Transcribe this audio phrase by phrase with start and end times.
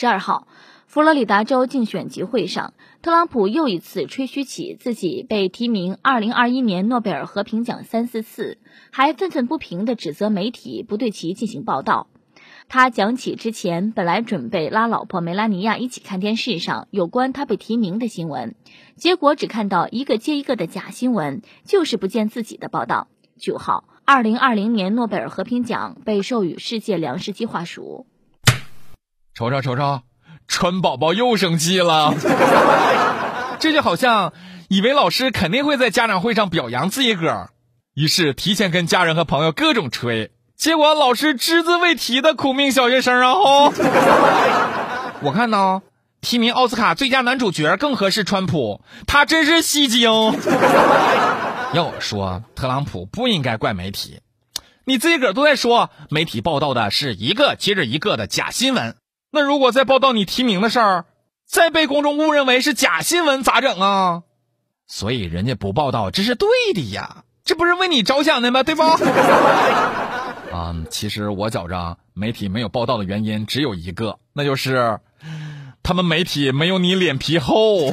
[0.00, 0.48] 十二号，
[0.86, 8.56] 佛罗里达州竞选集会上，特朗普又一次吹嘘起自己被提名二零二一年诺贝尔和平奖三四次，
[8.90, 12.06] 还愤愤不平地指责媒体不对其进行报道。
[12.66, 18.54] 他讲起之前本来准备拉老婆梅拉尼亚一起看电视上有关他被提名的新闻，
[18.96, 23.08] 结果只看到一个接一个的假新闻，就是不见自己的报道。
[23.36, 28.06] 九号，二零二零年诺贝尔和平奖被授予世界粮食计划署。
[29.40, 30.02] 瞅瞅瞅瞅，
[30.48, 32.12] 川宝宝又生气了，
[33.58, 34.34] 这就好像
[34.68, 37.48] 以为老师肯定会在家长会上表扬自己个儿，
[37.94, 40.30] 于是提前跟家人和朋友各种吹。
[40.58, 43.72] 结果老师只字未提的苦命小学生，然后
[45.22, 45.80] 我看呢
[46.20, 50.10] 提名奥斯卡最佳男主角更合适川普，他真是戏精。
[51.72, 54.20] 要我说，特朗普不应该怪媒体，
[54.84, 58.96] 你自己个儿都在说媒体报道的是一个接着一个的假新闻，
[59.30, 61.04] 那如果再报道你提名的事儿，
[61.46, 64.22] 再被公众误认为是假新闻咋整啊？
[64.86, 68.62] 所以人家不报道这是对的呀，这不是为你着想的吗？
[68.64, 68.82] 对不？
[68.82, 74.98] 啊， 其实我觉着媒体没有报道的原因只有一个，那就是
[75.82, 77.92] 他们媒体没有你脸皮厚。